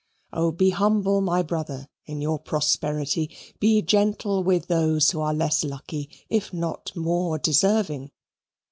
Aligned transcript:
Oh, 0.33 0.51
be 0.51 0.71
humble, 0.71 1.21
my 1.21 1.43
brother, 1.43 1.87
in 2.07 2.21
your 2.21 2.39
prosperity! 2.39 3.29
Be 3.59 3.83
gentle 3.83 4.43
with 4.43 4.65
those 4.65 5.11
who 5.11 5.21
are 5.21 5.31
less 5.31 5.63
lucky, 5.63 6.09
if 6.27 6.51
not 6.51 6.91
more 6.95 7.37
deserving. 7.37 8.09